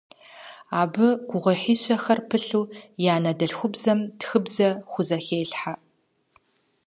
[0.81, 2.65] Абы гугъуехьищэхэр пылъу
[3.03, 5.73] и анэдэльхубзэм тхыбзэ хузэхелъхьэ.